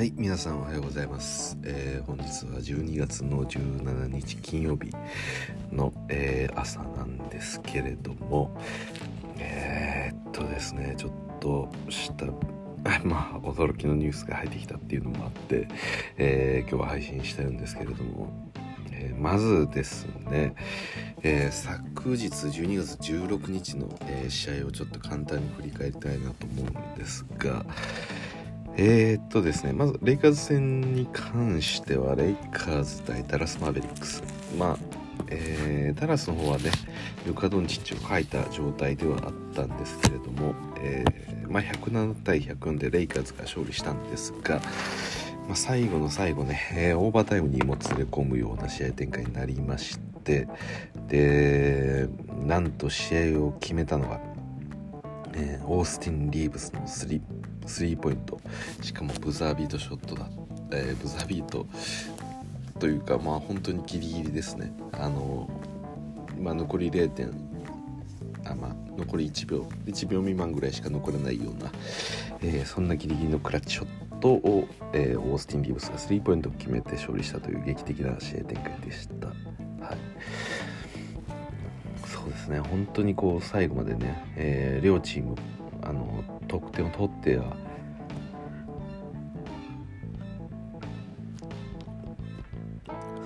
[0.00, 4.90] はい皆さんおはようございます、えー、本日は12月の17日金曜日
[5.70, 8.58] の、えー、朝なんですけれども
[9.36, 12.24] えー、っとですねちょっとした
[13.04, 15.68] まあ驚きのニュースが入ってきたっていうのもあって、
[16.16, 18.50] え今日は配信してるんですけれども
[18.92, 20.54] えまずですね、
[21.22, 27.64] え、昨日12月16日の、え、試合をちょっと簡単に振り返りたいなと思うんですが、
[28.76, 34.22] えー、っとですね、まず、レイカーズ戦に関しては、レイカーズ対ダラス・マーベリックス。
[34.58, 34.78] まあ、
[35.28, 36.70] えー、ダラスの方はね、
[37.26, 44.60] ルカ・ドンチッチを欠いた状態ではあったんですけれども、えー、まあ、107対104でレイカーズが勝利したんですが、
[45.50, 50.46] まあ、最後の最後ね、えー、オーバータイムにもつれ込むような試合展開になりまして
[51.08, 52.08] で
[52.44, 54.20] なんと試合を決めたのが、
[55.34, 57.22] えー、オースティン・リーブスのスリー
[57.66, 58.40] スリーポイント。
[58.82, 60.28] しかもブザービートショットだ、
[60.72, 61.66] えー、ブザービート
[62.78, 64.72] というかまあ本当にギリギリですね。
[64.92, 65.48] あの
[66.36, 67.50] 今残り0点
[68.46, 71.70] あまあ残り1秒1秒未満ぐらいしか残らないような、
[72.42, 79.26] えー、そんなギリギリのクラッチショットを、えー、オースティン・リーブスがスリーポイントを決めて勝利したという劇的な試合展開でした。
[79.26, 79.32] は
[79.94, 79.98] い。
[82.06, 82.60] そうですね。
[82.60, 85.36] 本当にこう最後までね、えー、両チーム
[86.50, 87.56] 得点を取っては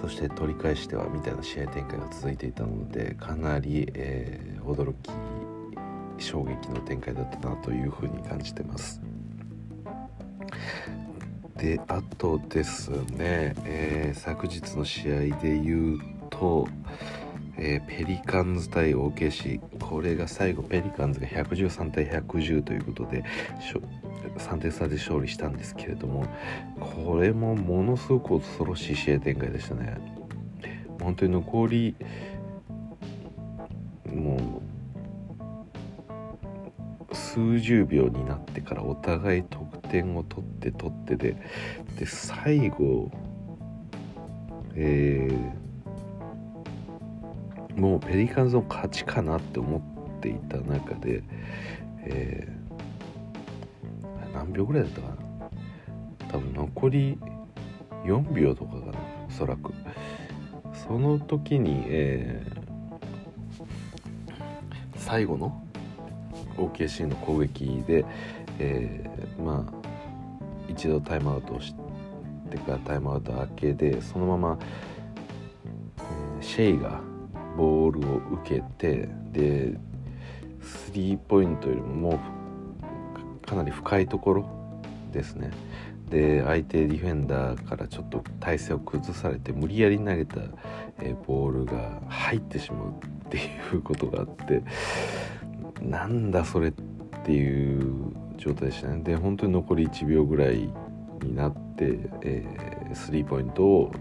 [0.02, 5.10] そして取り返してはみたいな試合展開が続いていたのでかなり、えー、驚き
[6.22, 9.00] 衝撃の展開だったなというふうに感じてます。
[11.56, 16.68] であとですね、えー、昨日の試合で言うと、
[17.56, 23.24] えー、ペリカンズ対 OKC これが最後ペリカンズが113対110ということで
[24.38, 26.26] 3点差で勝利したんですけれども
[26.80, 29.98] これもものすごく恐ろしい試合展開でしたね。
[31.00, 31.94] 本当に残り
[34.06, 34.62] も
[37.10, 41.36] う数十秒になってからお互い得点を取って取ってで
[41.98, 43.10] で最後
[44.74, 45.63] えー
[47.76, 51.22] もうペリカンズの勝ちかなって思っていた中で、
[52.04, 55.16] えー、何秒ぐらいだったかな？
[56.28, 57.18] 多分残り
[58.04, 58.92] 4秒とかかな
[59.28, 59.72] おそらく。
[60.86, 63.58] その時に、えー、
[64.96, 65.62] 最後の
[66.56, 68.04] OKC の攻撃で、
[68.58, 69.72] えー、まあ
[70.68, 71.74] 一度タイムアウトをし
[72.50, 74.58] てからタイムアウト明けでそのまま、
[75.98, 77.00] えー、シェイが
[77.56, 79.78] ボールを受けてで
[80.62, 82.20] スリーポイントよりもも
[83.42, 84.48] うかなり深いところ
[85.12, 85.50] ですね。
[86.10, 90.40] で相手ディフェンダーからちょっと体勢を崩されて無理やり投げた、
[91.00, 93.40] えボールが入ってしまうってい
[93.72, 94.62] うことがあって
[95.80, 96.72] なんだそれっ
[97.24, 99.02] ていう状態でしたね。
[99.02, 100.70] で本当に残り1秒ぐらい
[101.22, 102.44] になって、え、
[102.92, 103.92] スリーポイントを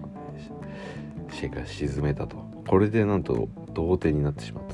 [1.32, 2.53] シェイが沈めたと。
[2.68, 4.74] これでなんと同点になってしまった。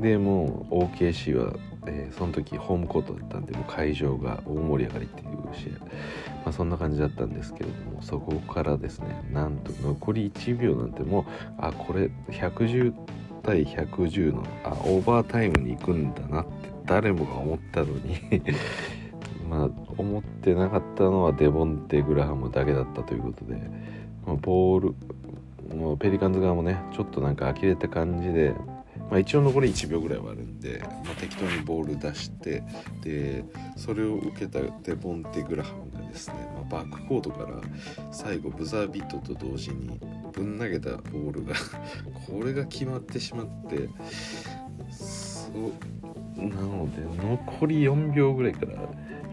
[0.00, 1.54] でもう OKC は、
[1.86, 5.88] えー、その時ホームコートだったんでもう会場が大盛り上がりっていう試合、ま
[6.46, 11.24] あ、そんな感じだったんですけれどもそこからですねなんと残り1秒なんてもう
[11.58, 12.94] あこれ110
[13.42, 16.50] 対110のあオーバータイムに行くんだなって
[16.86, 18.16] 誰もが思ったのに。
[19.48, 23.56] まあ思ってなかったのはデボンテ・グラハムだけだったということで、
[24.24, 24.94] まあ、ボール
[25.74, 28.54] もうペリカンズ側もねちょっとなんか呆れた感じで、
[29.10, 32.62] まあ、一応残り1秒ぐらいはあるんで、まあ、適当にボール出して
[33.02, 33.44] で
[33.76, 37.60] それを受けたデボンテ・グラハムがですね、まあ、バックコートから
[38.10, 39.98] 最後ブザービットと同時に
[40.32, 41.54] ぶん投げたボールが
[42.26, 43.88] これが決まってしまって
[44.90, 48.72] そうなので残り4秒ぐらいから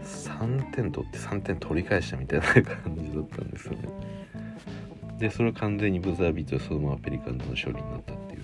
[0.04, 2.62] 3点取って3点取り返したみたいな感
[2.96, 3.88] じだったんですよね。
[5.18, 8.42] でそれは完全にブザービートそのままペリカンズの勝利になったっていう。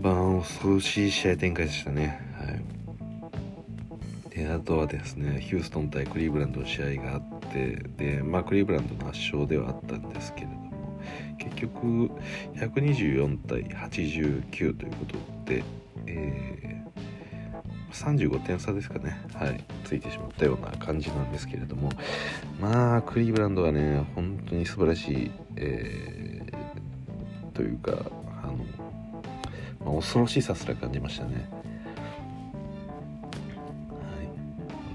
[0.00, 2.20] まあ恐ろしい試合展開でしたね。
[2.38, 4.36] はい。
[4.36, 7.22] であとはですねヒューストン対クリーブランドの試合があっ
[7.52, 11.00] てでまあクリーブランドの圧勝ではあったんですけれども
[11.38, 12.10] 結局
[12.54, 15.64] 124対89ということで、
[16.06, 16.85] えー
[17.92, 21.90] 35点差ですかね、はい、ついてしまったような感じなんですけれども、
[22.60, 27.92] まあ、クリーブランドはね、本当に素晴らしい、えー、というか、
[28.42, 28.56] あの、
[29.84, 31.48] まあ、恐ろしさすら感じましたね。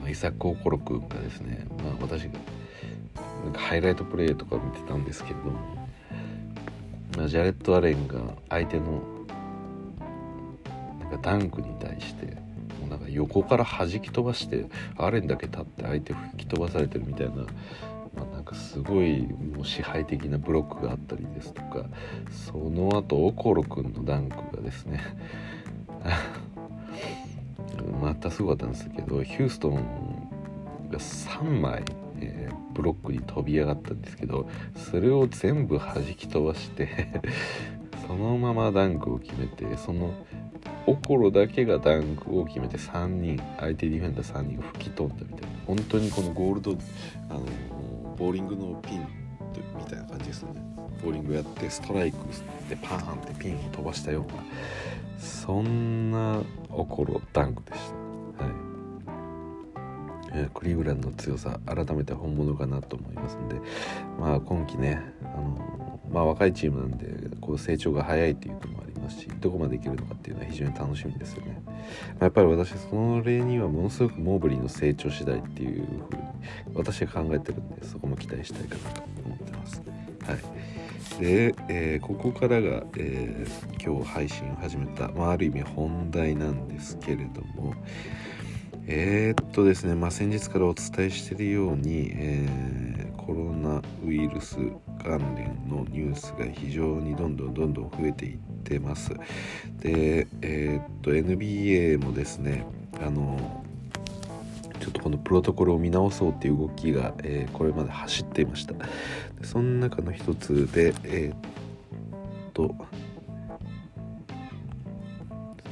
[0.03, 2.39] はい、イサク・オコロ君がですね、まあ、私が
[3.43, 5.59] なんかハイライトプレーとか見てたんですけれども、
[7.17, 9.01] まあ、ジャレット・アレンが相手の
[10.99, 12.50] なんかダンクに対して
[13.13, 14.65] 横から弾き飛ばして
[14.97, 17.35] アレンだけ立って相手吹き飛ばされてるみたいな、
[18.15, 21.85] まあ、なんかすごいもう支配的なブロックがあったりですとか
[22.29, 25.01] その後オコロ君のダンクがですね
[28.01, 29.75] またすごかったんですけどヒューストン
[30.89, 31.83] が3枚、
[32.19, 37.21] えー、ブロックに飛び上がったんですけどそれを全部弾き飛ばして
[38.07, 40.13] そのままダンクを決めてその
[40.87, 46.77] オコロだけがダンクを決めて3人相手ディフェンダー3人が吹き飛んだみたいな本当にこのゴールド
[47.29, 47.45] あの
[48.17, 49.07] ボーリングのピン
[49.77, 50.49] みたいな感じですね。
[51.03, 52.17] ボーリングやってストライク
[52.69, 54.43] でパーンってピンを飛ばしたような
[55.19, 57.79] そんなオコロダンクでし
[58.37, 58.43] た。
[58.43, 58.53] はい。
[60.33, 63.55] えクリーブランドの強さ改めて本物かなと思いますんで。
[64.19, 71.61] まあ今季ねあのまあ若いチームなんでこう成長が早いっていうのもありしどこまでいけるのかっていうのは非常に楽しみですよね。
[72.19, 76.01] やっぱり私その例にはものすごくモーブリーの成長次第っていうふうに
[76.73, 79.81] 私は考えてるんでそこも期待したいかなと思ってます。
[80.25, 80.71] はい。
[81.19, 87.75] で、えー、ここからが、えー、今日配信を始めた、まあ、ある意味本題なんですけれども
[88.87, 94.57] えー、っとですね、まあ、先日からお伝えしているように、えー、コロナウイルス
[95.03, 99.13] 関連のニュースが非常にどんどんどんどん増えていってます。
[99.79, 102.65] で、えー、っと NBA もですね
[103.01, 103.63] あの
[104.79, 108.73] ちょっとこのプロトコルを見直そうっていう動きが、えー、これまで走っていました。
[109.43, 112.75] その中の一つでえー、っとちょっ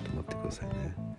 [0.04, 1.10] と待ってくださいね。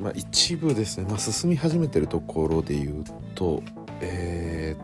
[0.00, 3.04] まあ、一部ですね、まあ、進み始めてるところで言う
[3.34, 3.62] と、
[4.00, 4.82] えー、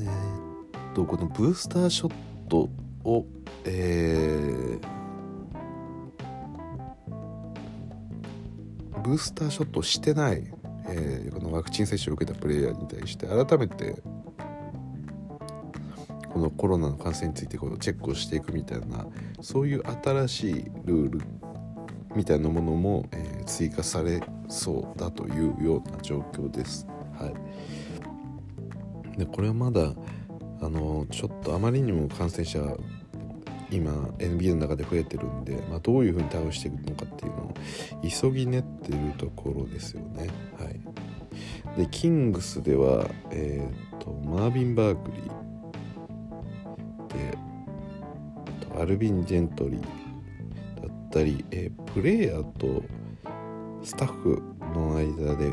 [0.00, 2.14] えー、っとこのブースターショッ
[2.48, 2.70] ト
[3.04, 3.26] を、
[3.64, 4.86] えー、
[9.02, 10.44] ブースターショットしてない、
[10.88, 14.02] えー、このワクチン接種を受けたプレイヤーに対して改めて
[16.34, 19.06] このコロナの感染についてこうチェックをしていくみたいな
[19.40, 21.20] そういう新しいルール
[22.14, 26.86] みたいなものも、えー、追加されそうだというような状況です。
[27.18, 27.32] は
[29.16, 29.92] い、でこれはまだ
[30.60, 32.60] あのちょっとあまりにも感染者
[33.70, 37.54] 今 NBA の中で増えてるんで、まあ、どういうふうに対応していくのかっていうのを
[38.02, 40.28] 急ぎ練ってるところですよね。
[40.58, 40.80] はい、
[41.78, 47.38] でキングスでは、えーとマービン・バーグリーで
[48.80, 50.03] アルビン・ジェントリー
[51.14, 52.82] ったり、えー、プレイヤーと
[53.84, 54.42] スタッフ
[54.74, 55.52] の間で、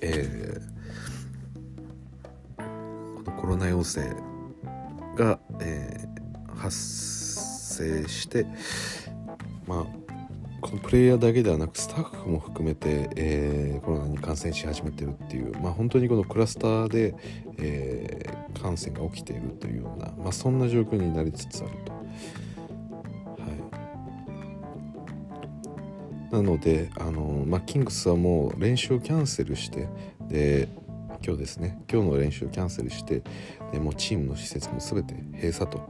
[0.00, 4.14] えー、このコロナ陽性
[5.16, 8.46] が、えー、発生して
[9.66, 9.86] まあ
[10.60, 17.16] このプレイヤーだけではなくスタッフも含めて、えー、コロナに感染し始めてるっていう、まあ、本当にこのクラスターで、
[17.58, 21.92] えー、感染が起きているというような、まあ、そんな状況になりつつあると。
[26.32, 29.86] なのであの、まあ、キングスはもう練習をキャンセルして
[30.28, 30.68] で
[31.24, 31.78] 今日ですね。
[31.92, 33.22] 今日の練習をキャンセルして
[33.70, 35.88] でもうチームの施設も全て閉鎖と。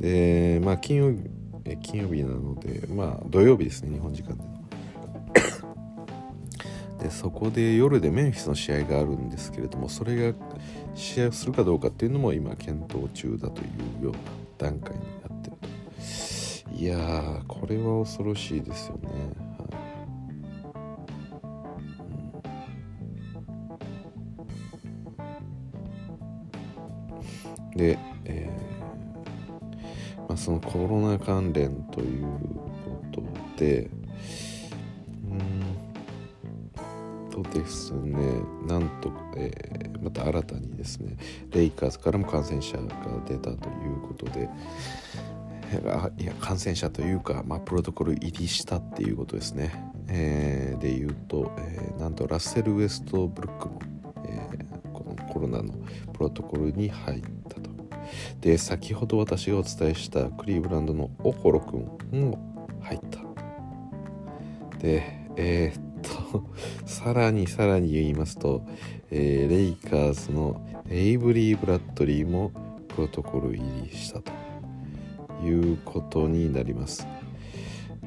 [0.00, 1.18] でまあ金曜日
[1.82, 4.44] 金曜日なのでまあ土曜日ですね日本時間で。
[7.04, 10.38] でそこで夜でメンフィスの試合があるんですけれどもそれが
[10.94, 13.64] 試合をするかどうかっていうのも今検討中だとい
[14.00, 14.18] うような
[14.56, 16.72] 段階になってると。
[16.74, 19.49] いやーこれは恐ろしいですよね。
[27.76, 33.22] で、えー、まあ、そのコロナ関連ということ
[33.56, 33.90] で
[35.24, 35.60] うん
[37.30, 38.18] とですね
[38.66, 41.16] なんと、えー、また新たにですね
[41.50, 42.84] レイカーズからも感染者が
[43.26, 44.48] 出たということで
[46.18, 49.72] いや感染者というか、まあ、プロトコル入りしたっていうことですね、
[50.08, 53.80] えー、で言うと、えー、なんとラッセル・ウエストブルックも、
[54.24, 55.72] えー、このコロナの
[56.12, 57.39] プロトコルに入ったと
[58.40, 62.38] で先ほど私がお伝えしたクリーブランドのオコロくんも
[62.80, 63.20] 入った。
[64.78, 66.44] でえー、っと
[66.86, 68.66] さらにさらに言いますと、
[69.10, 72.52] えー、レイカーズのエイブリー・ブラッドリーも
[72.88, 74.32] プロトコル入りしたと
[75.44, 77.06] いうことになります。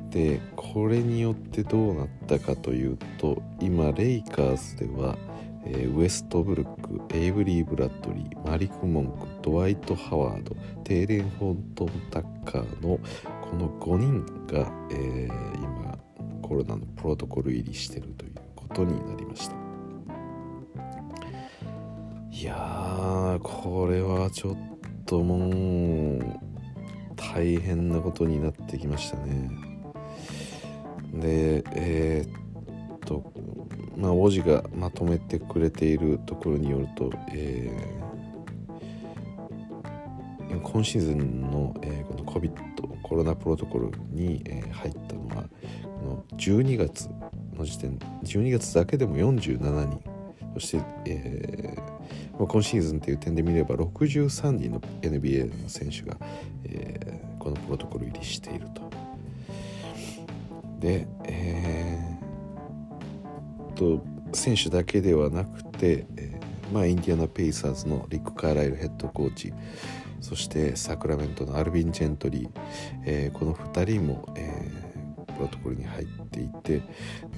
[0.09, 5.17] でこれによってどうなったかというと今レイカーズでは、
[5.65, 9.11] えー、ウエストブルックエイブリー・ブラッドリーマリク・モンク
[9.43, 12.97] ドワイト・ハワードテーレン・ホントン・タッカーの
[13.41, 15.97] この5人が、えー、今
[16.41, 19.55] コロナのプロトコル入りしてるということになりました。
[22.31, 24.57] いやこれはちょっ
[25.05, 25.49] とも
[26.17, 26.19] う
[27.15, 29.49] 大変なことになってきましたね。
[31.13, 33.31] でえー、っと
[33.95, 38.02] まあ王子がまとめてくれているところによると、えー、
[40.63, 42.73] 今シーズンの、えー、この COVID
[43.13, 45.43] コロナプロトコルに、えー、入ったのは
[45.83, 47.09] この12月
[47.55, 50.01] の時点12月だけでも47人
[50.53, 56.17] そして、えー、今シーズンという点で見れば63人の NBA の選手が、
[56.63, 58.81] えー、このプロトコル入りしていると。
[60.79, 64.03] で、えー、と
[64.33, 69.53] 選手だけではなくて、えー、まあ、インディアナ・ペイサーズのリック・カーライルヘッドコーチ
[70.23, 72.49] そしてサクラメントのアルビン・ジェントリー、
[73.05, 76.81] えー、この2人も、えー、プロトコルに入っていて。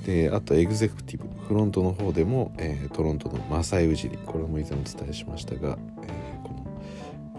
[0.05, 6.79] であとエグゼクティブフロントの方でも、えー、トロントのマサイ・ウジリこれも以前お伝えしましたが、えこの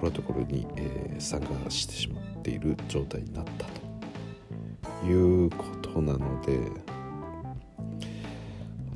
[0.01, 3.67] プロトコルに、え参加してしまっている状態になった
[5.05, 6.97] ということなので。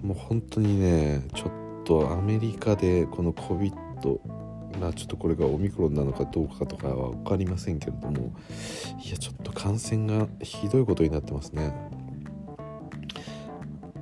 [0.02, 3.74] もう本当にねちょっとアメリカでこの COVID
[4.78, 8.32] まあちょっとこれがオミクロンなのかどうかとかは分かりませんけれども
[9.02, 11.74] いやちょっと感染がひどいことになってますね。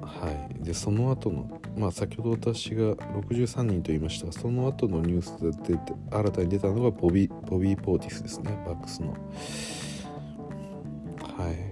[0.03, 0.65] はい。
[0.65, 5.79] でその後のまあ先ほど私が63人と言いましたがその後のニュースで
[6.11, 8.63] 新たに出たのがボビボビー・ポーティスですね。
[8.67, 9.13] バックスの。
[9.13, 9.17] は
[11.51, 11.68] い。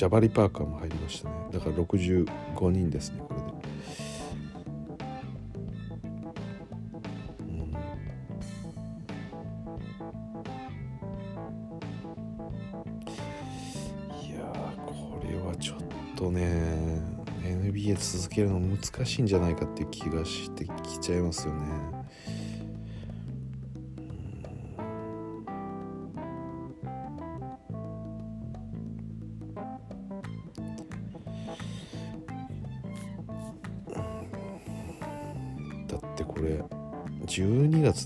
[0.00, 1.34] ジャバリ・パーカーも入りましたね。
[1.52, 3.46] だから65人ですねこれで。
[7.40, 7.56] うん、
[14.26, 14.40] いや
[14.86, 15.78] これはちょっ
[16.16, 17.02] とね
[17.42, 21.66] NBA 続けるの難しいんじゃないかっていう気がしてきちゃいますよね。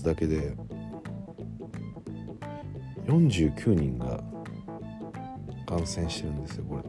[0.05, 0.55] だけで
[3.07, 4.23] 49人が
[5.65, 6.83] 感染してるんですよこれ。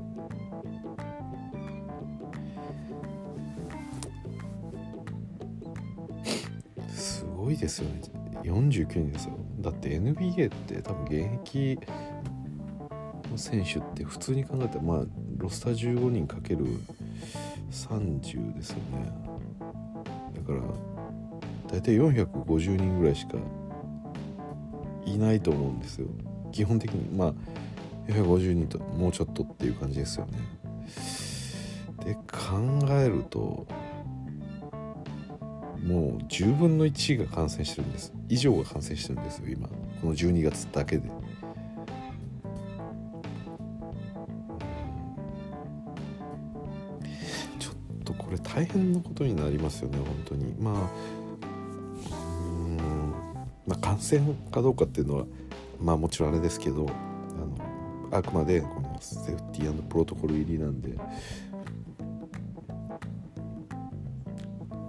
[6.89, 8.01] すごいですよね。
[8.43, 9.35] 49人ですよ。
[9.61, 11.79] だって NBA って多分現役
[13.31, 15.05] の選手って普通に考えたらまあ
[15.39, 16.67] ロスター15人かける
[17.71, 19.11] 30ですよね。
[20.35, 20.61] だから
[21.69, 23.39] 大体450人ぐらいしか
[25.05, 26.09] いないと思うんですよ。
[26.53, 27.35] 基本的にまあ
[28.09, 30.39] 450人ともうちょっとっていう感じですよね。
[32.05, 33.67] で考えると
[35.85, 38.13] もう10分の1が感染してるんです。
[38.29, 39.69] 以上が感染してるんですよ今。
[39.69, 39.75] こ
[40.09, 41.09] の12月だけで。
[47.59, 50.55] ちょっとこれ大変なことになりますよね本当に。
[50.61, 51.26] まあ
[53.77, 55.25] あ感染かどうかっていうのは
[55.81, 60.97] まあもちろんあれですけどあのあくまでこのセーフティープロトコル入りなんで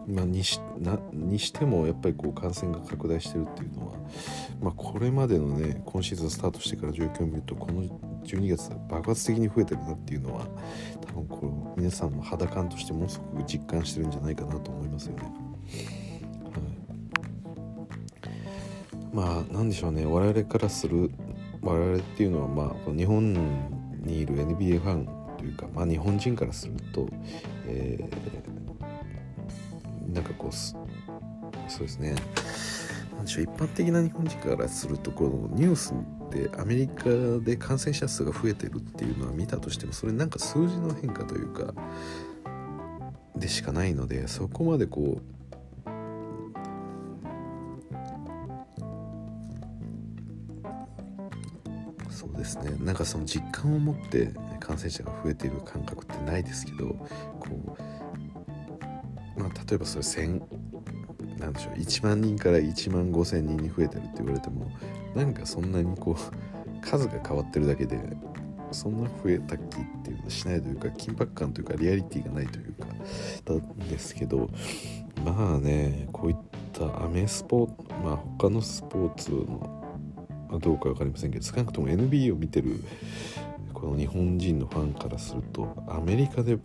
[0.08, 3.94] まあ、にしなにしてもやっぱりこう感染が拡大してるっていうのは、
[4.62, 7.84] まあ、これまでのね今シーズンスタートしてから状況を見るとこの
[8.24, 10.48] 12月爆発的に増えてるなっていうのは
[11.06, 15.24] 多分こう皆さんの肌感としてものすごく実感してるんじゃないかなと思いますよね。
[19.17, 20.05] まあ何でしょうね。
[20.05, 21.09] 我々からする
[21.63, 23.33] 我々っていうのはまあ日本
[24.03, 25.09] にいる NBA ファン
[25.39, 27.09] というか、まあ、日本人からすると、
[27.65, 28.38] えー
[30.13, 32.15] なんかこうそうですね。
[33.15, 33.43] なんでしょう。
[33.43, 35.93] 一般的な日本人からするとこのニュース
[36.31, 37.03] でアメリカ
[37.43, 41.74] で感染者数が増えてるっていうのは見たとしてもそれなんか数字の変化というか
[43.36, 45.37] でしかないのでそこまでこう
[52.48, 52.77] ですね。
[52.80, 57.82] なんかその実感を持って感染者が増えている感覚ってないですけどこう
[59.38, 60.42] まあ、例えばそれ1000
[61.39, 64.72] なんでしょう1万人から1万5千人に増えてるって言われても
[65.16, 68.00] なんかそんなにこう数が変わってるだけで
[68.72, 69.68] そんな増えた気っ
[70.04, 72.88] ていうのしないというか緊迫感というかリアリティがないというか
[73.48, 74.50] なんですけど
[75.24, 76.38] まあねこういっ
[76.74, 77.70] たアメスポ
[78.04, 79.76] まあ他のスポーツの
[80.60, 82.84] どうか分かりませんけど少なくとも NBA を見てる
[83.74, 86.58] この日本人のファンからするとアメリカで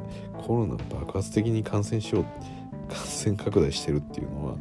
[0.47, 2.25] コロナ爆発的に感染しよう
[2.89, 4.57] 感染拡大してるっていうのは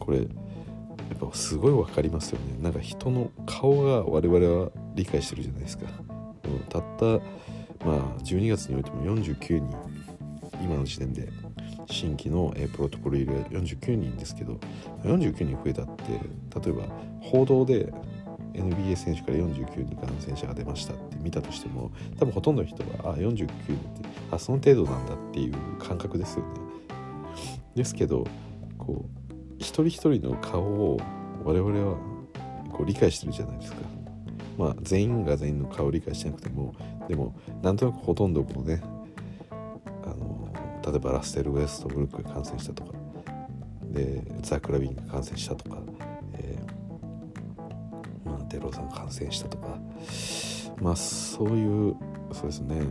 [0.00, 2.56] これやっぱすごい分かりますよね。
[2.60, 5.86] なんか人の顔が我々は理解してるじゃないですか。
[6.68, 7.04] たった
[7.86, 9.76] まあ12月においても49人
[10.62, 11.28] 今の時点で
[11.88, 14.58] 新規のプロトコル入れ49人ですけど
[15.04, 16.02] 49人増えたって
[16.60, 16.84] 例えば
[17.20, 17.92] 報道で
[18.56, 26.60] NBA 選手から49人感染者が出ましたって見たとしても多分ほとんどの人はあ49人ってあその程度なんだっていう感覚ですよね。
[27.74, 28.26] ですけど
[28.78, 31.00] こう一人一人の顔を
[31.44, 31.96] 我々は
[32.72, 33.78] こう理解してるじゃないですか。
[34.58, 36.74] まあ全員が全員の顔を理解してなくても
[37.08, 38.80] でもなんとなくほとんどこうね
[40.04, 40.48] あの
[40.84, 42.92] 例えばラステル・ウェストブルックが感染したとか
[43.90, 45.78] でザ・クラビンが感染したとか
[48.48, 49.78] テロさん感染したとか。
[50.80, 51.96] まあそういう
[52.32, 52.82] そうですね。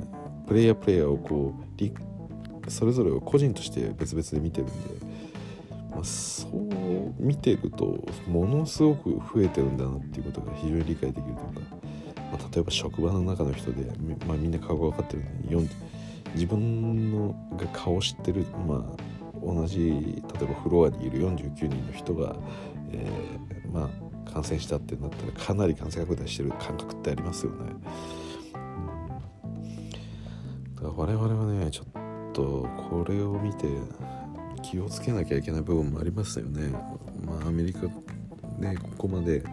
[0.48, 4.74] プレイヤープレイヤーをこうそれぞれを個人として別々で見てるんで、
[5.92, 11.62] まあ、そう見てるとものすごく増えてるんだなっていうことが非常に理解できるというか、
[12.32, 13.86] まあ、例えば職場の中の人で、
[14.26, 15.70] まあ、みんな顔が分かってるのに
[16.34, 18.84] 自分のが顔を知ってる、まあ、
[19.46, 22.36] 同じ例えばフロアにいる49人の人が、
[22.92, 23.90] えー、ま
[24.28, 27.74] あ感染したってなったらかなり感染拡大してる感覚ってありますよね。
[30.76, 33.68] だから我々はねちょっとこれを見て
[34.62, 36.70] 気をつけなきゃいけない部分もありますよね。
[37.26, 37.82] まあアメリカ
[38.60, 39.44] ねここまで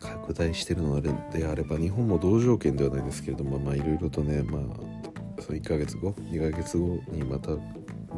[0.00, 1.10] 拡大してるので
[1.46, 7.52] あれば日本も同条件ではないですけれどもまあいろいろとねまあその1ヶ月後2ヶ月後にまた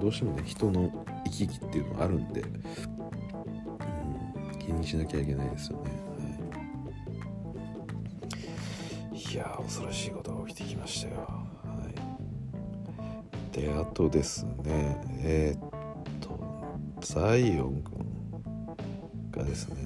[0.00, 0.92] どうしてもね人の
[1.24, 2.62] 行き来っていうのがあるんでうん
[4.58, 5.90] 気にしなきゃいけないですよね、
[9.10, 11.44] はい、いや恐ろしいことが起きてきましたよ、は
[13.52, 15.60] い、であとですねえー、っ
[16.20, 16.38] と
[17.00, 18.06] ザイオン君
[19.30, 19.85] がですね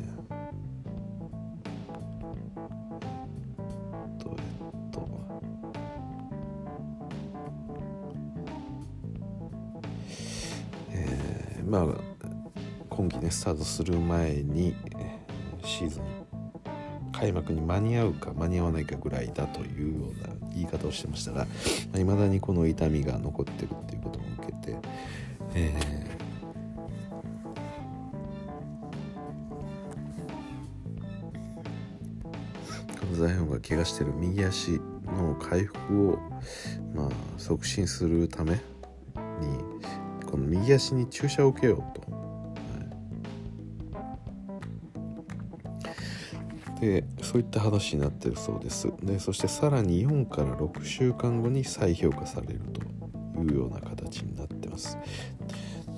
[11.70, 11.86] まあ
[12.88, 14.74] 今季ねスタートする前に
[15.62, 16.02] シーズン
[17.12, 21.46] 開幕に間に合うか間に合わないかぐらいだというような言い方をしてましたが
[21.96, 24.76] いまだにこの痛みが残ってるっていうことも受けて、
[25.54, 36.18] えー、このザイオンが怪我してる右足の回復を、
[36.94, 39.79] まあ、促進するために
[40.30, 42.10] この右足に注射を受けようと。
[46.80, 48.90] でそういった話になってるそうです。
[49.02, 54.96] でそしてさらに4から6週間後に再評価されるというような形になってます。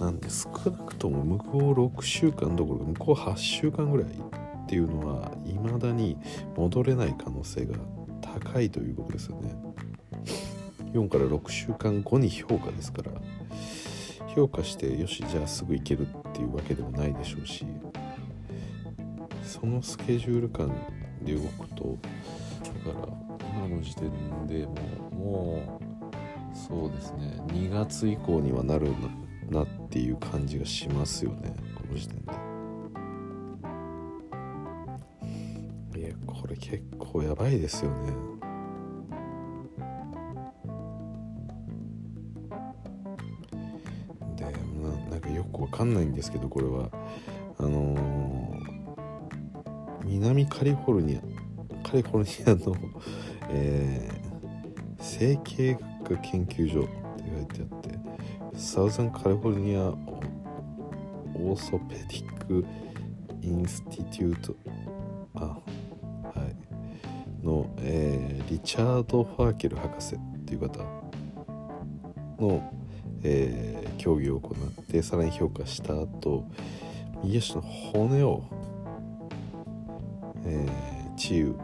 [0.01, 6.17] なんで少なくとも向こう6週間どころか向こう8週間ぐらいっていうのは未だに
[6.57, 7.77] 戻れない可能性が
[8.21, 9.55] 高いということですよね。
[10.93, 13.13] 4から6週間後に評価ですから
[14.35, 17.67] 評価してよしじゃあすぐ行けるっていうわけでもないでしょうし
[19.43, 20.69] そのスケジュール感
[21.23, 21.99] で動くと
[22.87, 23.13] だから
[23.55, 24.11] 今の時点
[24.47, 24.73] でも
[25.11, 28.89] もうそうですね2月以降にはなる
[29.51, 32.33] なっていう感じがしますよねこの時点で。
[36.01, 38.32] いやこれ結構やばいですよね。
[45.13, 46.91] なんかよくわかんないんですけどこれは。
[47.59, 48.83] あのー
[50.05, 52.77] 南カリフォルニアカリフォルニアの、
[53.51, 59.81] えー、整形学研究所って書いてあってサウザンカリフォルニア
[61.35, 62.65] オーソペディック
[63.43, 64.57] インスティテュート
[65.35, 66.47] あは
[67.43, 67.47] い。
[67.47, 70.79] の、えー、リチャード・ファーケル博士っていう方
[72.41, 72.73] の、
[73.23, 76.45] えー、競技を行ってさらに評価した後
[77.23, 78.45] 右足の骨を
[80.45, 81.55] えー、治癒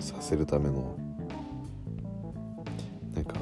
[0.00, 0.96] させるための
[3.14, 3.34] なんか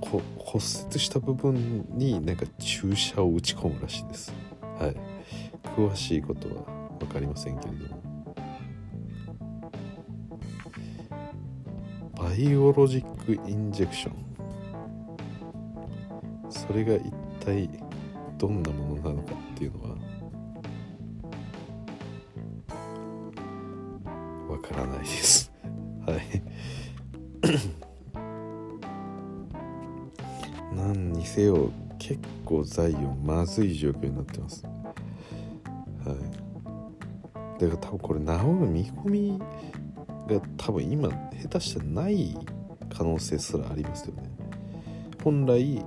[0.00, 4.32] 骨折した部分になんか注射を打ち込むらしいです。
[4.78, 4.96] はい。
[5.76, 6.64] 詳しいことは
[6.98, 8.02] 分かりませんけれども。
[12.16, 14.14] biologic injection。
[16.48, 17.12] それが一
[17.44, 17.68] 体
[18.38, 19.96] どんなものなのかっていうのは
[24.48, 25.52] わからないです。
[26.06, 26.20] はい。
[30.74, 34.64] 何にせよ結構財をまずい状況になってます。
[34.64, 34.70] は
[36.14, 37.60] い。
[37.60, 38.32] だから多分これ治る
[38.68, 39.38] 見込み
[40.28, 42.36] が多分今下手したらない
[42.88, 44.30] 可能性すらありますよね。
[45.24, 45.84] 本来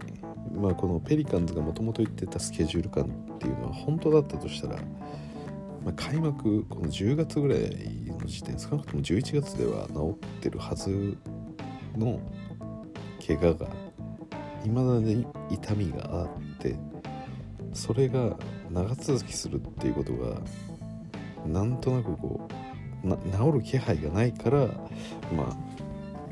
[0.56, 4.76] まあこのペリカンズがもともと言ってたスケジュール感っていうのは本当だったとしたら、
[5.84, 7.60] まあ、開幕この10月ぐらい
[8.20, 11.18] の時点少なくとも11月では治ってるはず
[11.98, 12.20] の
[13.26, 13.68] 怪我が
[14.64, 16.28] 未だに痛みがあっ
[16.60, 16.76] て
[17.74, 18.38] それが
[18.70, 20.40] 長続きするっていうことが
[21.46, 22.48] なんとなくこ
[23.04, 24.68] う治る気配がないから
[25.36, 25.72] まあ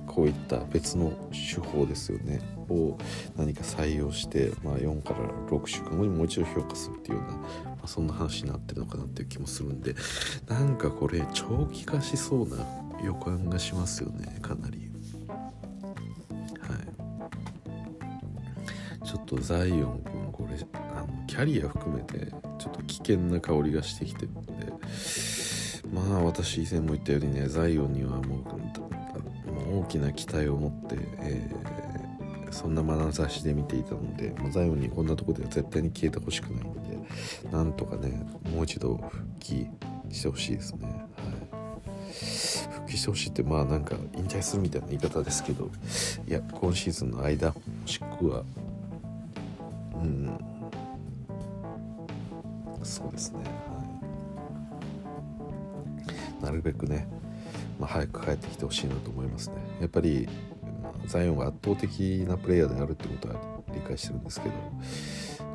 [0.06, 2.59] こういった別の手法ですよね。
[2.70, 2.98] を
[3.36, 9.96] 何か採用して、まあ、4から6週間後にもう一度評価するっていうような、まあ、そんな話になってるのかなっていう気もするんで
[10.48, 12.66] なんかこれ長期化しそうな
[13.04, 14.90] 予感がしますよねかなり。
[19.06, 20.56] ちょっとザイオン君これ
[20.94, 22.28] あのキャリア含めて
[22.60, 24.54] ちょっと危険な香りがしてきてるので
[25.92, 28.50] まあ私以前も言ったようにねザイオンにはもう
[29.70, 31.50] 大きな期待を持って、え、
[32.52, 39.68] そんな眼差しで見ていたので、まあ、ザイオンにこんなとこでは絶対に消えてほしくないのでなんとかねもう一度復帰
[40.10, 40.88] してほしいですね。
[40.88, 41.60] はい。
[42.10, 45.70] 復帰してほしいってまあなんか引退するみたいな言い方ですけど
[46.28, 48.44] いや今シーズンの間もしくは
[49.96, 50.40] うん
[52.84, 53.44] そうですね、は
[56.42, 57.08] い、なるべくね、
[57.80, 59.56] まあ、早く帰ってきてほしいなと思いますね。
[59.82, 60.28] やっぱり、
[61.10, 63.36] ザイオンが圧倒的なプレイヤーであるってことは
[63.74, 64.56] 理解してるんですけど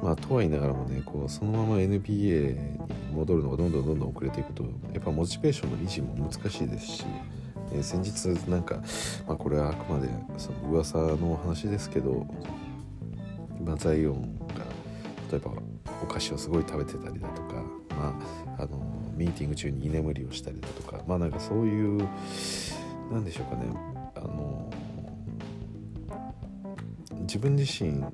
[0.03, 2.79] まあとは言いながらもねこうそのまま NBA に
[3.13, 7.05] 戻るのがどんどんどんどん遅れていくとやっぱモチベーションの維持も難しいですし
[7.73, 8.83] え先日なんか、
[9.27, 12.27] まあ、これはあくまでその噂の話ですけど
[13.65, 14.65] まあ、ザイオンが
[15.31, 15.53] 例えば
[16.03, 17.55] お菓子をすごい食べてたりだとか、
[17.91, 18.15] ま
[18.59, 18.79] あ、あの
[19.17, 22.07] ミーティング中に居眠りをしたりだとかまあなんかそういう
[23.11, 23.94] なんでしょうかね
[27.25, 28.11] 自分自身の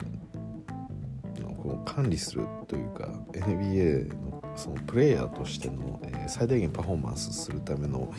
[1.62, 8.12] こう管理するというか NBA のそのプレイヤーとしての、え、最大限パフォーマンスするための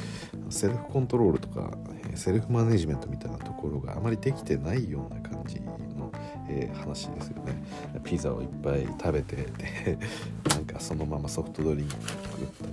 [0.49, 1.71] セルフコントロールとか、
[2.11, 6.11] え、セルフマネジメントみたいなところがあまりできてないような感じの
[6.49, 7.63] え、話ですよね。
[8.03, 9.97] ピザをいっぱい食べてで
[10.49, 11.93] なんかそのままソフトドリンク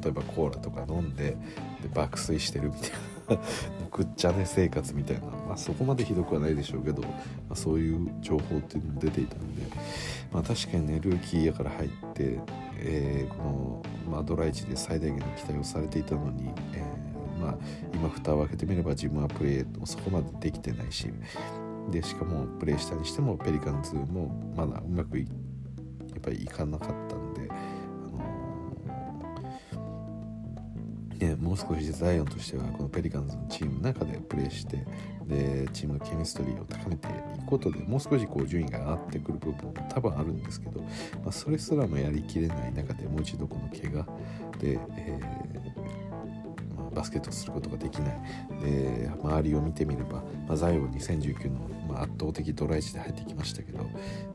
[0.02, 1.36] 例えばコーラとか飲んで
[1.82, 3.17] で爆睡してるみたいな。
[3.90, 7.08] ぐっちゃね生活みたいな、まあ、そこまでひどくはないでしょうけど、ま
[7.50, 9.62] あ、そういう情報っていうのも出ていたので、
[10.32, 12.38] まあ、確かにねルーキーやから入って、
[12.78, 17.58] えー、この、まあ、ドライチで最大限の期待をされていたのに、えーまあ、
[17.94, 21.10] 今蓋を開けてみれば自分はプレーをそこまでできてないし。
[21.90, 27.27] でしかもプレイしたにしてもペリカンズもまだうまくやっぱりいかなかったんで、
[31.18, 34.86] ね、もう少しザイオンとしてはこのペリカンズのチームの中でプレーして
[35.26, 40.88] でチームのケミストリーを高めていくことでもう少しこう順位が上がってくる部分も多分あるんですけど、ま
[41.28, 44.06] あ、それすらもやりきれない中でもう一度この怪我
[44.58, 45.68] で、えー
[46.98, 48.20] バスケットすることができない。
[48.60, 53.84] で周りを見てみれば、まあ、ザイオン2019の、ま、圧倒的ドライチで入ってきましたけど、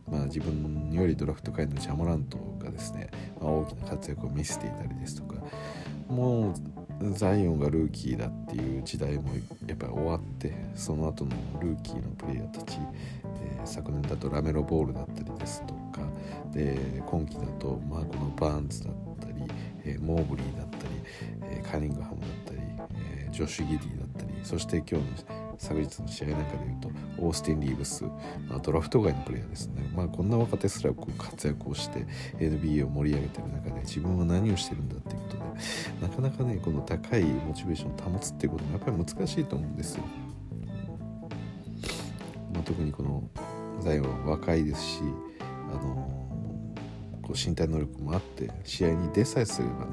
[0.09, 3.09] まあ、自分よりドラフト会のジャモラントがですね、
[3.41, 5.35] ま、大きな活躍を見せていたりですとか
[6.07, 6.53] も
[7.01, 9.33] うザイオンがルーキーだっていう時代も
[9.67, 12.77] やっぱり終わってその後のルーキーのプレイヤーたち、
[13.41, 16.01] えー、昨年だとラメロボールだったりですとか
[16.51, 19.43] で今季だと、まあ、このバーンズだったり、
[19.83, 20.83] えー、モーブリーだったり、
[21.43, 22.59] えー、カニングハムだったり、
[22.95, 26.89] えジョシュ・ギディだったりそして今日の昨日の試合なんかでいうと
[27.19, 28.03] オースティン・リーブス、
[28.47, 32.05] まあ、ドラフト外のプレイヤーですね、まあ、こんな若手すらこう活躍をして
[32.37, 35.22] NBA を盛り上げてる中で自分は何をしてるんだっていう
[36.01, 40.03] なかなかねこの高いモチベーションを保つっていうこともやっぱり難しいと思うんですよ。
[42.53, 43.29] まあ、特にこの
[43.81, 45.01] ザイは若いですし、
[45.41, 46.23] あの、
[47.23, 49.91] こう身体能力もあって試合に出さえすればね、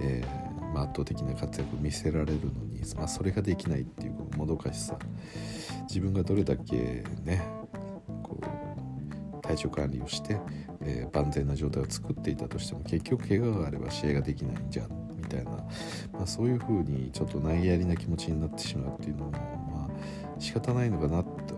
[0.00, 4.98] えーまあ、圧倒的な活躍を見せられるのに、まあ、それができないっていうもどかしさ
[5.88, 7.42] 自分がどれだけね
[8.22, 10.38] こう体調管理をして
[10.82, 21.54] えー、万全な状態を作っていたとしても結局怪我があれば試合ができないんじゃんみたいな、まあ、そういう風にちょっと投げやりな気持ちになってしまうっていうのもまあ仕方ないのかなって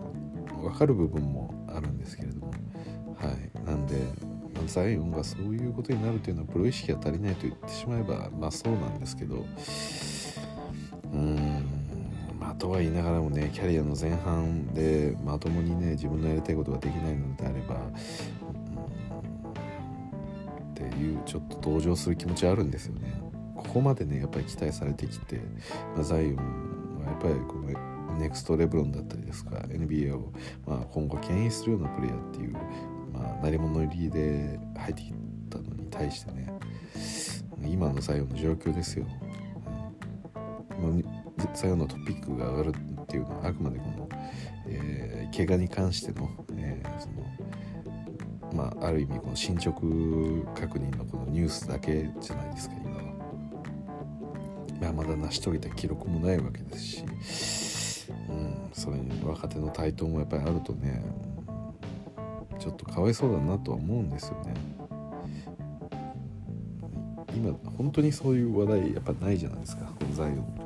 [0.61, 2.53] 分かる部分もあるんですけれども。
[3.17, 3.67] はい。
[3.67, 3.97] なんで
[4.67, 9.37] ザイオンがそういうことになるというのはプロ意識が足りないと言ってしまえばまあそうなんですけど。
[9.37, 11.83] うーん。
[12.39, 17.77] まあとは言いながらもねキャリアの前半でまともにね自分のやりたいことができないのであれば
[21.11, 23.13] うちょっと同情する気持ちあるんですよね。
[23.57, 25.37] ここまでねやっぱり期待されてきて、
[25.95, 26.37] まあ、ザイオン
[27.05, 30.33] はやっぱりこのネクストレブロンだったりですか NBA を、
[30.67, 32.53] まあ、今後牽引するようなプレイヤーっていう、
[33.13, 35.13] まあ、鳴り物入りで入ってき
[35.49, 36.53] たのに対してね
[37.65, 39.07] 今のザイオンの状況ですよ。
[41.55, 42.69] ザイオンのトピックが上がる
[43.03, 44.09] っていうのはあくまでこの、
[44.67, 47.25] えー、怪我に関しての,、えー、その
[48.55, 49.73] まあ、ある意味この進捗
[50.55, 53.03] 確認のこのニュースだけじゃないですか今は、
[54.81, 57.05] まあ、まだ成し遂げた記録もないわけですし、
[58.29, 61.03] うん、それに若手の台頭もやっぱりあるとね
[62.59, 64.55] ちょっとかわいそうだなとは思うんですよね。
[67.35, 70.63] 今本当にそういう話題やっぱないじゃないですかこのザイオン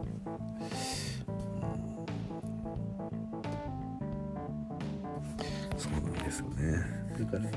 [5.78, 7.05] そうなんですよね。
[7.24, 7.50] だから。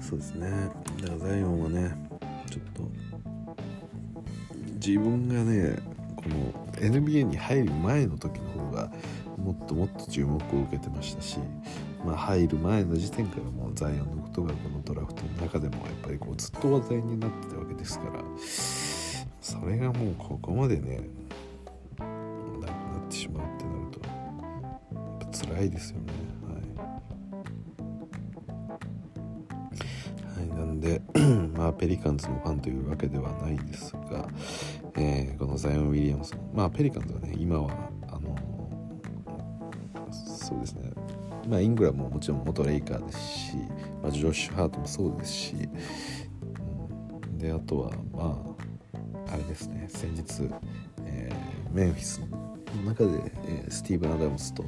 [0.00, 0.50] そうですね。
[1.02, 1.94] だからザイオンはね
[2.50, 2.82] ちょっと
[4.84, 5.78] 自分がね
[6.16, 8.90] この NBA に入る前の時の方が
[9.36, 11.38] もっともっと注目を受けてましたし、
[12.04, 18.22] まあ、入る前の時点からもうザイオンのことがこのドラフトの中でもやっぱりこうずっと話題になってたわけですから
[19.40, 21.00] それがもうここまでね
[25.60, 26.40] やっぱ辛いですよね。
[30.80, 31.02] で
[31.54, 34.26] まあペリカンズのファンというわけではないですが、
[34.96, 37.70] えー、このザイオン・ウィリアムソンまあペリカンズはね今は
[38.08, 38.34] あの
[40.10, 40.90] そうですね。
[41.48, 43.56] まあイングラムももちろん元レイカーですし、
[44.02, 45.54] まあ、ジョッシュ・ハートもそうですし、
[47.24, 48.42] うん、であとはま
[49.28, 50.48] ああれですね先日、
[51.04, 54.64] えー、メンフィスの中で、えー、スティーブン・アダムスと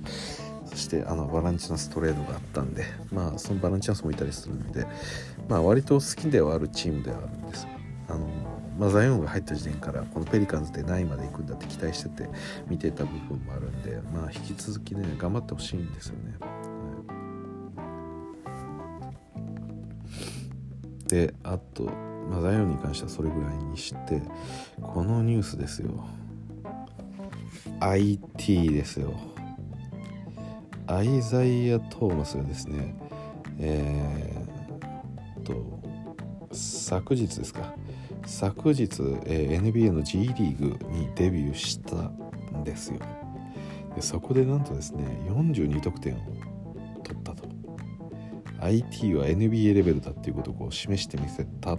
[0.76, 4.86] してあのバランチューナストレードがあったんでまあそのバランチューナスもいたりするんで
[5.48, 7.66] まあ割と好きではあるチームではあるんです
[8.08, 8.26] あの
[8.78, 12.28] まあ、ザイオンが入った時点からこのペリカンズで何位まで行くんだって期待してて
[12.68, 16.34] 見てた部分もあるんで、まあ、引き続きね頑張ってほしいんですよね。
[21.06, 21.84] であと、
[22.30, 24.22] まあ、ザイオンに関してはそれぐらいにして
[24.80, 26.06] このニュースですよ。
[27.80, 29.31] IT ですよ。
[30.92, 32.94] アイザイア・トーマスがですね
[33.58, 35.80] えー、と
[36.52, 37.74] 昨日ですか。
[38.26, 43.00] 昨日、えー、NBA の G リーグにデビューしたんですよ。
[43.94, 46.18] でそこでなんとですね42得点を
[47.02, 47.48] 取ったと。
[48.60, 51.78] IT は NBA レベルだっていうことをこう示してみせたっ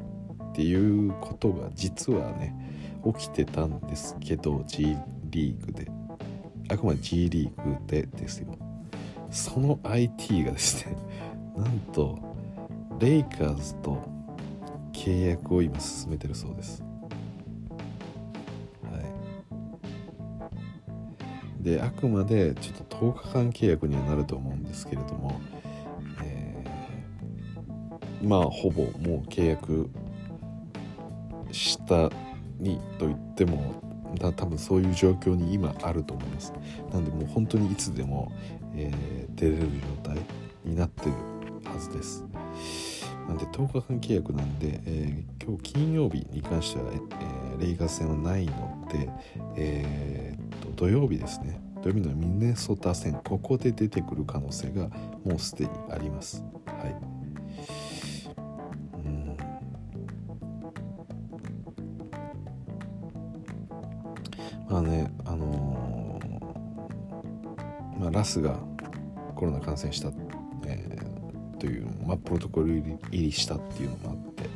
[0.56, 2.56] ていうことが実はね
[3.06, 4.98] 起きてたんですけど G
[5.30, 5.92] リーグで。
[6.70, 8.73] あくまで G リーグでですよ。
[9.34, 10.96] その IT がですね
[11.58, 12.20] なんと
[13.00, 13.98] レイカーズと
[14.94, 16.84] 契約を今進めてるそうです。
[18.84, 19.00] は
[21.60, 21.64] い。
[21.64, 25.42] であくまでちょっと10日間契約にはなると思うんですけれども、
[26.24, 29.90] えー、まあほぼもう契約
[31.52, 32.12] した
[32.60, 36.54] にと言っても多分そういう状況に今あると思います。
[36.92, 38.32] なんでもう本当にいつでも、
[38.76, 39.62] えー、出れる
[40.04, 40.18] 状態
[40.64, 41.12] になってる
[41.66, 42.26] はずです。
[43.28, 49.10] なんで10日間契約なんで、えー、今日金曜日に関しては、えー、レイガー戦はないので、
[49.56, 51.62] えー、と土曜日ですね。
[51.82, 54.90] 土曜日のミネソタ戦ここで出てくる可能性が
[55.26, 56.44] もうすでにあります。
[56.66, 57.13] はい。
[64.74, 68.58] まあねあのー、まあ、ラスが
[69.36, 70.10] コロナ感染した、
[70.66, 74.50] えー、という、まあ、プロトコル入りしたっていうのもあって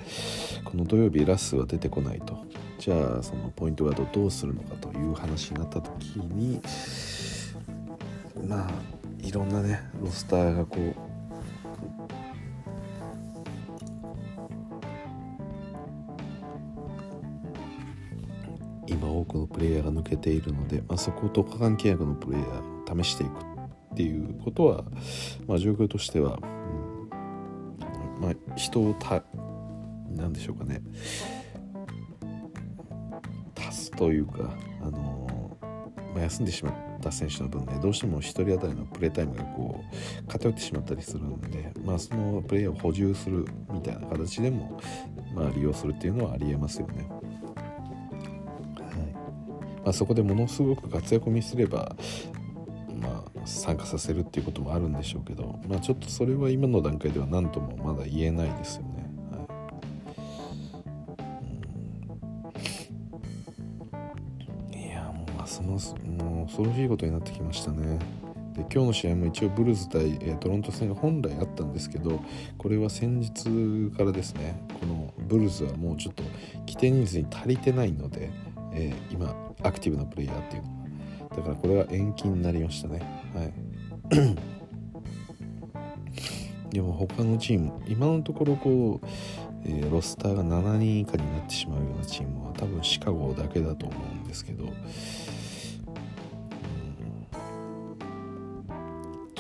[0.64, 2.36] この土曜日ラスは出てこないと。
[2.80, 6.62] じゃあそのポイントガードどうするのかという話になった時に
[8.48, 8.72] まあ
[9.20, 11.07] いろんなねロスターがこう
[19.68, 23.32] レイヤーが抜けているので、まあ、そこを10日間契約のプレイヤーを試していく
[23.94, 24.84] っていうことは、
[25.48, 27.10] まあ、状況としては、うん
[28.22, 29.24] まあ、人をた
[30.10, 30.82] 何でしょうかね
[33.58, 35.58] 足すというか、あの
[36.14, 44.80] まあ、休んでしまった選手の分ねどうしても1人当たりのプレータイムがこう偏ってしまったりするんで、まあ、そのプレイヤーを補充するみたいな形でも、
[45.36, 47.08] まあ、利用するっていうのはありえますよね。
[49.88, 51.96] まあ、そこでものすごく活躍を見せれば、
[53.02, 59.08] まあ、参加させるっていうこともあるんでしょうけど、まあ、ちょっとそれは今の段階では何ともまだ言えないですよね。
[64.76, 67.98] いやもう恐ろしいことになってきましたね。
[68.56, 72.20] で今日の試合も一応ブルーズ対、え、トロント戦が本来あったんですけど
[72.58, 76.24] これは先日からですねこのブルーズはもうちょっと
[76.68, 78.32] 規定人数に足りてないので、
[78.78, 80.64] えー、今アクティブなプレイヤーっていう。
[81.36, 83.02] だからこれは延期になりましたね。
[83.34, 83.54] はい。
[86.74, 89.08] でも他のチーム今のところこう、
[89.66, 94.66] えー、ロスターが7人以下になってしまうようなチームは多分シカゴだけだと思うんですけど。
[94.66, 94.70] ち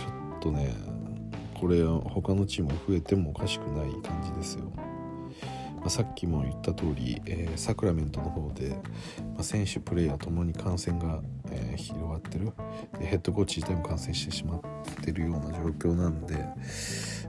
[0.01, 0.03] ょ
[0.37, 0.73] っとね
[1.59, 4.71] これ他のチームが増えてもおかしくない感じですよ。
[5.87, 8.71] ま、さっきも言った通り、えー、サクラメントの方で、
[9.35, 12.51] まあ、選手プレイヤーともに感染が、えー、広がってる。
[12.99, 14.61] ヘッドコーチ自体も感染してしまっ
[15.01, 16.35] てるような状況なんで、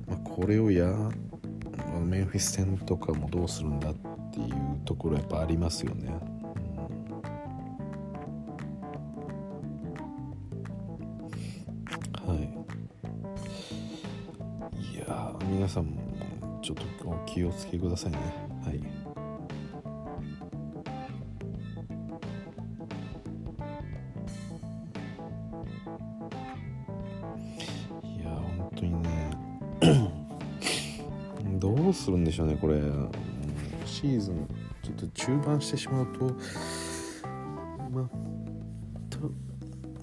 [0.09, 0.93] まあ、これをや
[2.05, 3.95] メンフィス戦とかもどうするんだっ
[4.33, 6.13] ていうところやっぱありますよね。
[15.49, 16.08] 皆さんも
[16.69, 18.19] ちょっとお気をつけくださいね。
[18.63, 18.77] はい。
[18.77, 18.81] い
[28.23, 29.31] や本当にね
[31.59, 32.83] どうするんでしょうねこれ。
[33.87, 34.47] シーズン
[34.83, 36.37] ちょっと中盤してしまうと
[37.91, 38.09] まあ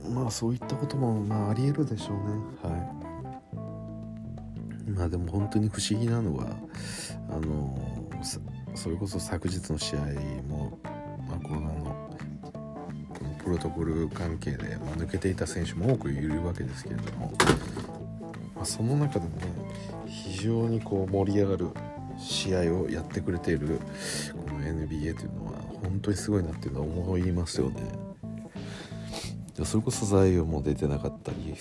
[0.10, 2.23] まあそういったこともまあありえるでしょうね。
[2.63, 2.84] はい。
[5.05, 6.47] あでも本当に不思議なのは
[7.29, 7.77] あの
[8.73, 9.99] それこそ昨日の試合
[10.47, 10.77] も、
[11.27, 12.09] まあ、この
[13.13, 17.33] このプロトコル関係で、まあ、抜けていた選手も多くいるわけですけれども、
[18.55, 19.47] まあ、その中でもね
[20.07, 21.69] 非常にこう盛り上がる
[22.17, 23.79] 試合をやってくれている
[24.33, 25.51] この NBA というのは
[25.83, 27.81] 本当にすごいなっていうのは思いますよね。
[29.63, 31.55] それこそ材料も出てなかったり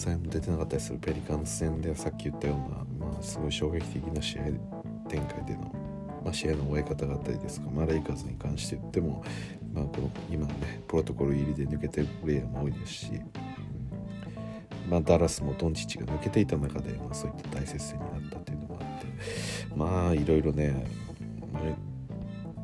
[0.00, 2.58] 戦も出てなかったりするペリカンズ戦でさっき言ったよう
[3.00, 4.42] な、まあ、すごい衝撃的な試合
[5.08, 5.72] 展開での、
[6.24, 9.24] まあ、試合の終え方があったりですか、まあ、レイカーズに関して言っても、
[9.72, 13.12] まあ、この今のねプロトコル入りで抜けてるプレイヤーも多いですし、
[14.88, 19.06] まあ、ダラスもドンチッチが抜けていた中で、まあ、そういった大接戦になったというのもあって
[19.74, 20.86] まあいろいろね、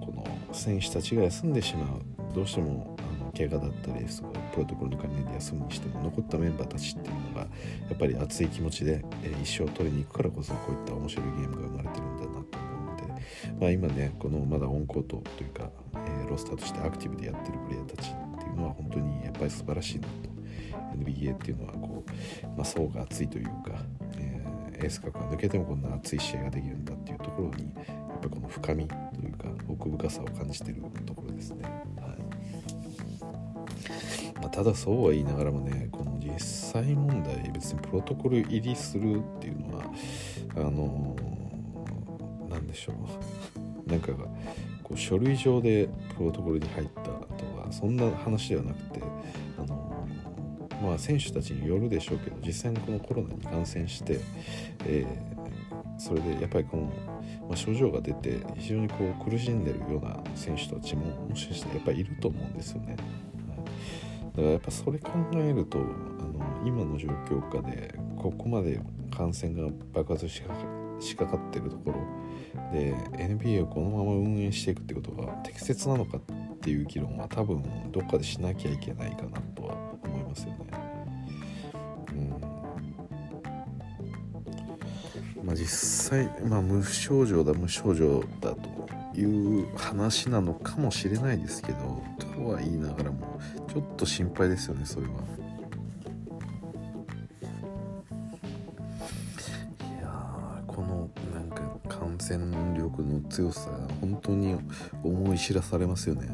[0.01, 7.49] この選手たちが休んでしまうどうしてもあの怪我だったりですとかプロトコルの関連で休むにしても残ったメンバーたちっていうのがや
[7.95, 13.23] っぱり熱い気持ちで、えー、一生取りに行くからこそこういった面白いゲームが生まれてるんだなと思うので、
[13.61, 20.33] まあ、今ねこのまだオンコートというか、えー、ロスターとしてアクティブでやってるプレイヤーたちっていうのは本当にやっぱり素晴らしいなと
[20.99, 23.53] NBA っていうのはこう、まあ、層が厚いというか、
[24.19, 27.81] えー、エース格が抜けてもこんな熱い試合ができるんだっていうところにや
[28.17, 31.65] っぱこの深みというか奥深さを感じてるところですね。
[32.01, 32.22] はい
[34.43, 39.85] まあ、ただそうは言いながらもねこの実際問題別にプロトコル入りするっていうのは
[40.57, 41.17] あの
[42.51, 42.97] 何でしょう
[43.89, 44.13] なんか
[44.83, 49.01] こう書類上でプロトコルに入ったとかそんな話ではなくて
[49.59, 50.07] あの
[50.83, 54.19] まあ選手たちによるでしょうけど実際にこのコロナに感染して、
[54.87, 56.93] えー、それでやっぱりこの、
[57.49, 62.97] ま、症状が出て非常にこう苦しんでるような選手たちももしかしたらやっぱりいると思うんですよね。
[64.35, 68.81] だからやっぱそれ考えるとあの今の状況下でここまで
[69.15, 70.55] 感染が爆発しか
[71.01, 72.23] しかかってるところ
[72.73, 76.21] で NBA をこのまま運営していくってことが適切なのかっ
[76.61, 79.75] ていう議論は多分どっかでしなきゃいけないかなとは
[80.05, 80.57] 思いますよね。
[82.13, 82.53] うん
[85.45, 93.41] まあ、実際、まあ、無症状だ無症状だという話なのかもしれないですけどとは言いながらも
[93.73, 95.13] ちょっと心配ですよねそれは。
[99.81, 101.63] いやこのなんか
[102.19, 102.39] 全
[102.77, 104.59] 力の強さが本当に
[105.03, 106.29] 思い知らされますよね。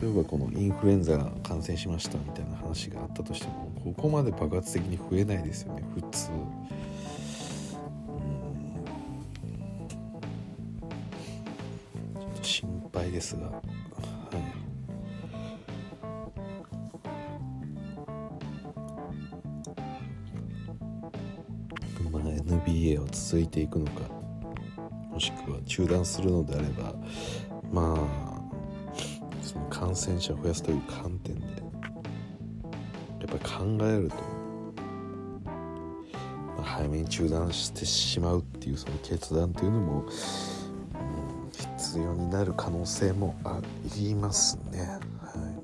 [0.00, 6.26] 例えばこのインフルエンザが感染しましたみたいな話があったとしてもここまで爆発的に増えないですよね普通。
[6.26, 13.62] ちょっと心配ですが。
[23.12, 24.02] 続いていくのか
[25.10, 26.94] もしくは中断するのであれば
[27.70, 28.32] まあ
[29.42, 34.16] その感染者を増やすという観点でやっぱり考えると、
[36.56, 40.08] まあ、早めに中断してしまうっていうその決断というのも、うん、
[41.52, 43.60] 必要になる可能性もあ
[43.96, 44.80] りますね。
[44.80, 45.62] はい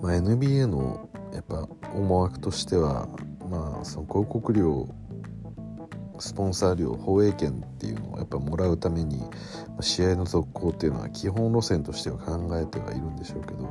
[0.00, 3.08] まあ、NBA のやっぱ思惑としては
[3.50, 4.88] まあその広告料
[6.18, 9.22] スポンサー料放映権っていうのをやっぱもらうために
[9.80, 13.62] 試合の続行っていうのは基本路線としては考えてはいるんでしょうけど、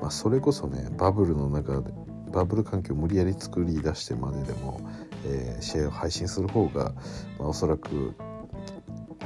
[0.00, 1.92] まあ、それこそねバブルの中で
[2.32, 4.80] バブル環境を無理やり作り出してまででも、
[5.26, 6.92] えー、試合を配信する方が、
[7.38, 8.14] まあ、おそらく、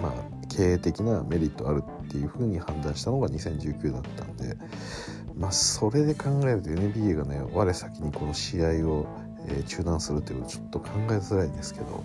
[0.03, 0.13] まあ、
[0.49, 4.57] 経営的なメリットあるっていうふうに判断したのが2019だったんで、
[5.35, 9.07] まあ、それで考えると NBA がね我先にこの試合を
[9.51, 12.05] え中断するというちょっと考えづらいんですけど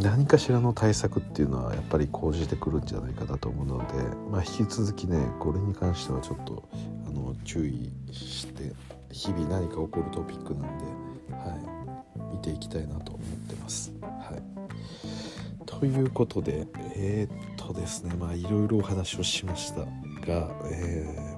[0.00, 6.68] 何かしらの対策っていうのはやっぱり講じてくるんじゃないかなと思うので、まあ、引き続きねこれに関してはちょっと
[7.06, 8.72] あの注意して
[9.12, 10.84] 日々何か起こるトピックなんで、
[11.32, 13.92] はい、見ていきたいなと思ってます。
[14.00, 16.66] はい、ということで
[16.96, 19.80] えー、っとですねまあいろいろお話をしました
[20.26, 21.35] が、えー、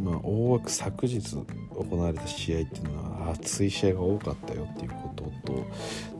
[0.00, 5.66] まあ、大枠昨日行われた試合っていうのは熱い試合が多かったよっていうことと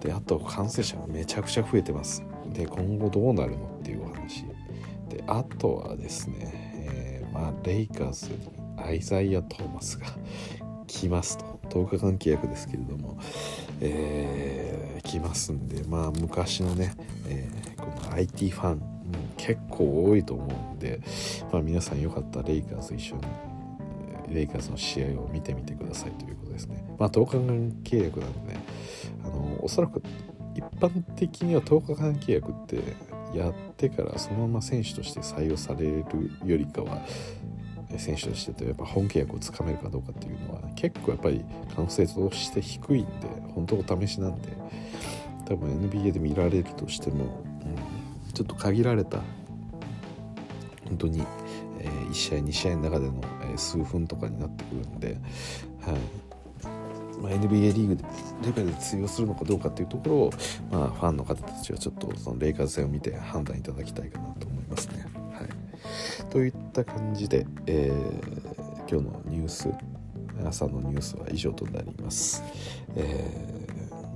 [0.00, 2.22] であと感染者がめちゃくちゃ増えてます。
[2.52, 4.44] で今後どうなるのっていうお話。
[5.08, 6.36] であとはですね、
[7.20, 8.38] えー、まあ、レイカーズに
[8.76, 10.06] アイザイア・トーマスが
[10.86, 11.50] 来ますと。
[11.70, 13.16] 10日間契約ですけれども、
[13.80, 16.94] えー、来ますんでまあ昔のね、
[17.28, 18.82] えー、この IT ファン
[19.36, 21.00] 結構多いと思うんで、
[21.52, 23.22] まあ、皆さんよかったらレイカーズ一緒に
[24.30, 26.84] レイカーズの試合を見てみてくださいということですね。
[26.98, 28.60] まあ、10日間契約なんでね、
[29.24, 30.02] あのおそらく
[30.54, 32.78] 一般的には10日間契約って
[33.36, 36.04] やってからそのまま選手として採用される
[36.44, 37.02] よりかは
[37.96, 43.12] 選手としてとやっぱ本契約をつかめるかどうかっていうのは結構やっぱり可能性として低いんで
[43.54, 44.48] 本当お試しなんで
[45.46, 49.18] 多分 NBA で見られるとしても、うん、ちょっと限られた
[50.88, 51.24] 本当に
[51.80, 53.14] えー、1試合2試合の中での、
[53.60, 55.16] 数分とかになってくるんで、はい
[57.20, 57.98] まあ、NBA リーグ
[58.44, 60.30] レベルで通用するのかどうかっていうところを、
[60.70, 65.06] まあ、ファンの方たちはちょっとそのレイカーズ戦を見て判断いただきたいかなと思いますね。
[65.32, 69.68] はい、といった感じで、えー、今日のニュース
[70.46, 72.42] 朝のニュースは以上となります。
[72.96, 73.70] えー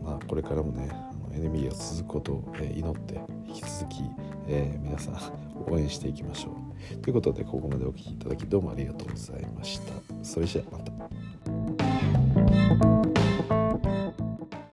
[0.05, 0.89] まあ、これからもね
[1.33, 4.03] NBA が続くことを祈って引き続き、
[4.47, 6.55] えー、皆さん応援していきましょう。
[6.99, 9.93] ということでここまでお聴きいただきどうもありがとうございました。
[10.23, 10.93] それじゃあまた。